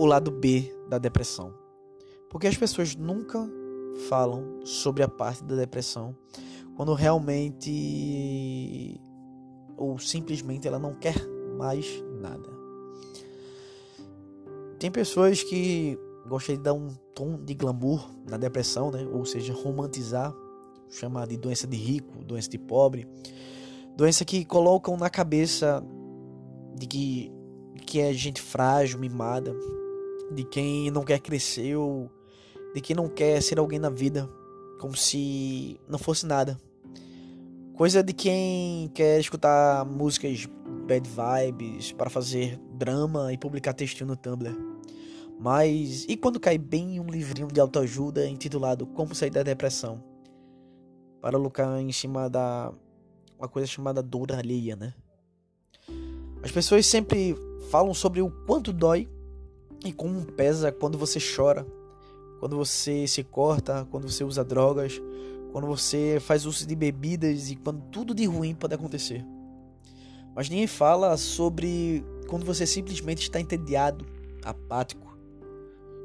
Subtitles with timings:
[0.00, 1.52] o lado B da depressão.
[2.30, 3.46] Porque as pessoas nunca
[4.08, 6.16] falam sobre a parte da depressão
[6.74, 8.98] quando realmente
[9.76, 11.16] ou simplesmente ela não quer
[11.58, 12.48] mais nada.
[14.78, 19.06] Tem pessoas que gostam de dar um tom de glamour na depressão, né?
[19.12, 20.34] Ou seja, romantizar,
[20.88, 23.06] chamar de doença de rico, doença de pobre,
[23.98, 25.84] doença que colocam na cabeça
[26.74, 27.30] de que
[27.86, 29.52] que é gente frágil, mimada,
[30.30, 32.10] de quem não quer crescer ou
[32.74, 34.28] de quem não quer ser alguém na vida,
[34.78, 36.58] como se não fosse nada.
[37.74, 40.46] Coisa de quem quer escutar músicas
[40.86, 44.54] bad vibes para fazer drama e publicar textinho no Tumblr.
[45.38, 50.04] Mas e quando cai bem em um livrinho de autoajuda intitulado Como Sair da Depressão?
[51.20, 52.72] Para lucrar em cima da
[53.38, 54.92] uma coisa chamada dor alheia, né?
[56.42, 57.34] As pessoas sempre
[57.70, 59.08] falam sobre o quanto dói
[59.84, 61.66] e como pesa quando você chora,
[62.38, 65.00] quando você se corta, quando você usa drogas,
[65.52, 69.24] quando você faz uso de bebidas e quando tudo de ruim pode acontecer.
[70.34, 74.06] Mas ninguém fala sobre quando você simplesmente está entediado,
[74.44, 75.16] apático,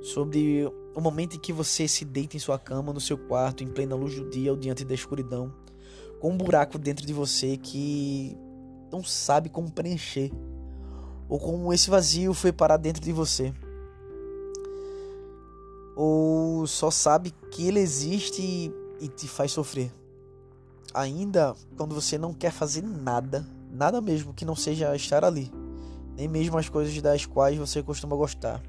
[0.00, 3.68] sobre o momento em que você se deita em sua cama, no seu quarto, em
[3.68, 5.52] plena luz do dia ou diante da escuridão,
[6.20, 8.36] com um buraco dentro de você que
[8.92, 10.30] não sabe como preencher
[11.28, 13.52] ou como esse vazio foi parar dentro de você.
[15.94, 19.92] Ou só sabe que ele existe e te faz sofrer.
[20.94, 25.50] Ainda quando você não quer fazer nada, nada mesmo que não seja estar ali,
[26.16, 28.62] nem mesmo as coisas das quais você costuma gostar.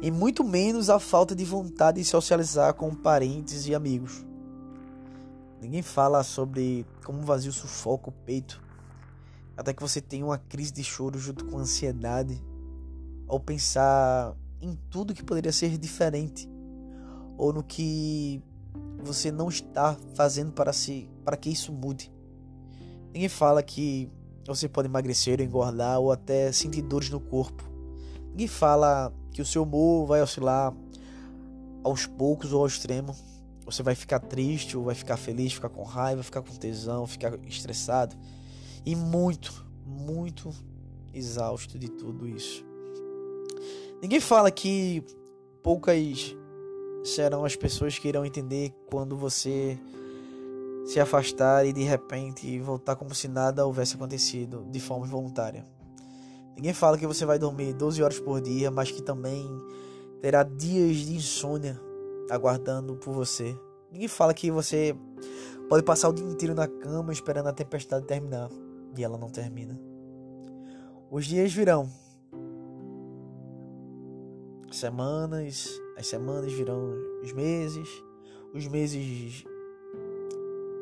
[0.00, 4.24] E muito menos a falta de vontade de socializar com parentes e amigos.
[5.60, 8.60] Ninguém fala sobre como o vazio sufoca o peito
[9.56, 12.42] até que você tenha uma crise de choro junto com ansiedade,
[13.28, 16.48] ao pensar em tudo que poderia ser diferente,
[17.36, 18.40] ou no que
[19.02, 22.10] você não está fazendo para se para que isso mude.
[23.12, 24.08] Ninguém fala que
[24.46, 27.62] você pode emagrecer ou engordar ou até sentir dores no corpo.
[28.30, 30.72] Ninguém fala que o seu humor vai oscilar
[31.82, 33.14] aos poucos ou ao extremo.
[33.64, 37.38] Você vai ficar triste ou vai ficar feliz, ficar com raiva, ficar com tesão, ficar
[37.46, 38.16] estressado
[38.84, 40.50] e muito, muito
[41.12, 42.71] exausto de tudo isso.
[44.02, 45.00] Ninguém fala que
[45.62, 46.36] poucas
[47.04, 49.78] serão as pessoas que irão entender quando você
[50.84, 55.64] se afastar e de repente voltar como se nada houvesse acontecido de forma voluntária.
[56.56, 59.48] Ninguém fala que você vai dormir 12 horas por dia, mas que também
[60.20, 61.80] terá dias de insônia
[62.28, 63.56] aguardando por você.
[63.92, 64.96] Ninguém fala que você
[65.68, 68.50] pode passar o dia inteiro na cama esperando a tempestade terminar
[68.96, 69.78] e ela não termina.
[71.08, 71.88] Os dias virão.
[74.72, 77.88] Semanas, as semanas virão os meses,
[78.54, 79.44] os meses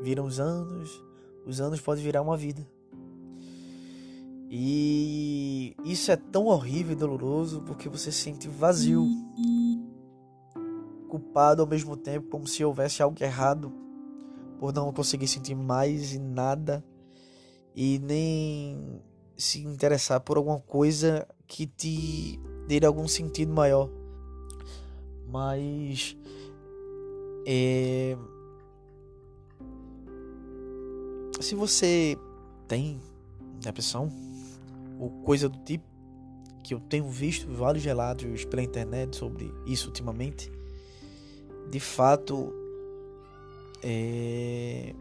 [0.01, 1.03] viram os anos,
[1.45, 2.67] os anos podem virar uma vida.
[4.49, 9.07] E isso é tão horrível e doloroso porque você se sente vazio,
[11.09, 13.73] culpado ao mesmo tempo, como se houvesse algo errado
[14.59, 16.85] por não conseguir sentir mais e nada
[17.75, 19.03] e nem
[19.37, 22.39] se interessar por alguma coisa que te
[22.79, 23.89] dê algum sentido maior.
[25.27, 26.17] Mas
[27.47, 28.17] é,
[31.41, 32.17] se você
[32.69, 33.01] tem
[33.61, 34.09] depressão
[34.99, 35.85] ou coisa do tipo,
[36.63, 40.53] que eu tenho visto vários relatos pela internet sobre isso ultimamente,
[41.71, 42.53] de fato
[43.83, 44.95] é,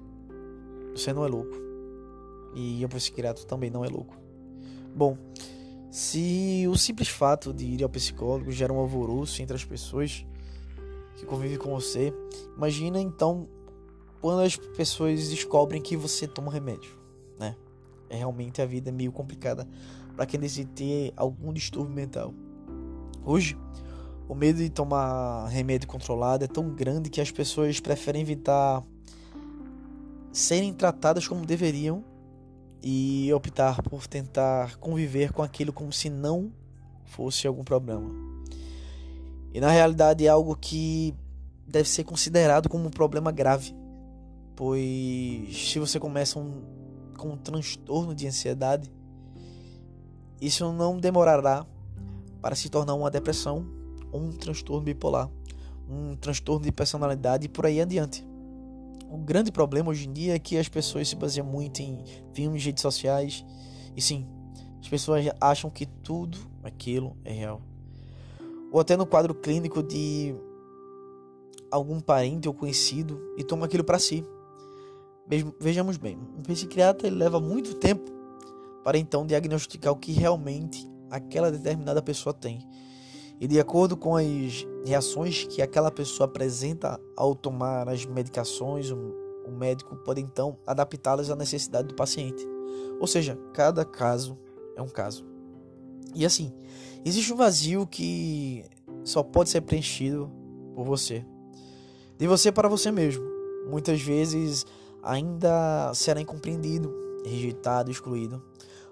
[0.96, 1.56] você não é louco
[2.56, 4.16] e o psiquiatra também não é louco.
[4.96, 5.18] Bom,
[5.90, 10.26] se o simples fato de ir ao psicólogo gera um alvoroço entre as pessoas
[11.16, 12.14] que convivem com você,
[12.56, 13.48] imagina então
[14.22, 16.92] quando as pessoas descobrem que você toma remédio,
[17.40, 17.56] né?
[18.10, 19.68] É realmente a vida meio complicada
[20.16, 22.34] para quem decide ter algum distúrbio mental.
[23.26, 23.58] Hoje,
[24.28, 28.84] o medo de tomar remédio controlado é tão grande que as pessoas preferem evitar
[30.32, 32.04] serem tratadas como deveriam
[32.82, 36.52] e optar por tentar conviver com aquilo como se não
[37.04, 38.10] fosse algum problema.
[39.54, 41.14] E na realidade é algo que
[41.68, 43.76] deve ser considerado como um problema grave,
[44.56, 46.64] pois se você começa um,
[47.18, 48.92] com um transtorno de ansiedade,
[50.40, 51.66] isso não demorará
[52.42, 53.80] para se tornar uma depressão
[54.14, 55.30] um transtorno bipolar,
[55.88, 58.26] um transtorno de personalidade e por aí adiante.
[59.10, 62.04] O grande problema hoje em dia é que as pessoas se baseiam muito em
[62.34, 63.44] filmes, redes sociais.
[63.96, 64.28] E sim,
[64.80, 67.62] as pessoas acham que tudo aquilo é real.
[68.72, 70.36] ou até no quadro clínico de
[71.72, 74.24] algum parente ou conhecido e toma aquilo para si.
[75.60, 78.12] Vejamos bem, um psiquiatra leva muito tempo
[78.84, 82.68] para então diagnosticar o que realmente aquela determinada pessoa tem.
[83.40, 89.52] E de acordo com as reações que aquela pessoa apresenta ao tomar as medicações, o
[89.52, 92.46] médico pode então adaptá-las à necessidade do paciente.
[93.00, 94.38] Ou seja, cada caso
[94.76, 95.26] é um caso.
[96.14, 96.52] E assim,
[97.06, 98.66] existe um vazio que
[99.04, 100.30] só pode ser preenchido
[100.76, 101.26] por você.
[102.18, 103.24] De você para você mesmo.
[103.70, 104.66] Muitas vezes
[105.02, 106.94] ainda será incompreendido,
[107.24, 108.44] rejeitado, excluído.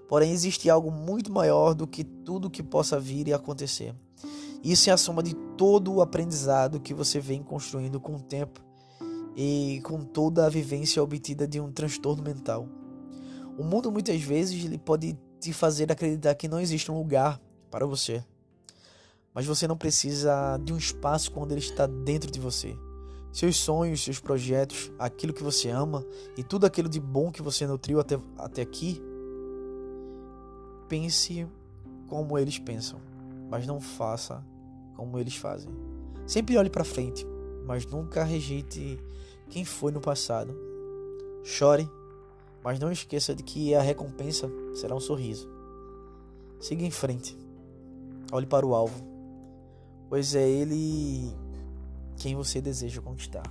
[0.07, 3.93] Porém, existe algo muito maior do que tudo que possa vir e acontecer.
[4.67, 8.59] Isso é a soma de todo o aprendizado que você vem construindo com o tempo
[9.33, 12.67] e com toda a vivência obtida de um transtorno mental.
[13.57, 17.39] O mundo muitas vezes ele pode te fazer acreditar que não existe um lugar
[17.71, 18.21] para você.
[19.33, 22.77] Mas você não precisa de um espaço quando ele está dentro de você.
[23.31, 26.05] Seus sonhos, seus projetos, aquilo que você ama
[26.35, 29.01] e tudo aquilo de bom que você nutriu até, até aqui,
[30.89, 31.47] pense
[32.09, 32.99] como eles pensam,
[33.49, 34.43] mas não faça
[34.97, 35.69] como eles fazem.
[36.25, 37.25] Sempre olhe para frente,
[37.65, 38.99] mas nunca rejeite
[39.47, 40.53] quem foi no passado.
[41.43, 41.89] Chore,
[42.63, 45.47] mas não esqueça de que a recompensa será um sorriso.
[46.59, 47.37] Siga em frente.
[48.31, 49.01] Olhe para o alvo,
[50.09, 51.31] pois é ele
[52.17, 53.43] quem você deseja conquistar.